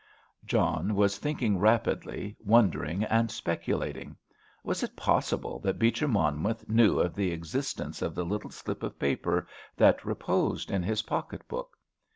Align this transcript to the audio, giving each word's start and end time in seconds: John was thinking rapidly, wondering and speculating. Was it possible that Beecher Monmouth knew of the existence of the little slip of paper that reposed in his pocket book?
John 0.47 0.95
was 0.95 1.19
thinking 1.19 1.59
rapidly, 1.59 2.35
wondering 2.43 3.03
and 3.03 3.29
speculating. 3.29 4.15
Was 4.63 4.81
it 4.81 4.95
possible 4.95 5.59
that 5.59 5.77
Beecher 5.77 6.07
Monmouth 6.07 6.67
knew 6.67 6.97
of 6.99 7.13
the 7.13 7.29
existence 7.31 8.01
of 8.01 8.15
the 8.15 8.25
little 8.25 8.49
slip 8.49 8.81
of 8.81 8.97
paper 8.97 9.47
that 9.77 10.03
reposed 10.03 10.71
in 10.71 10.81
his 10.81 11.03
pocket 11.03 11.47
book? 11.47 11.77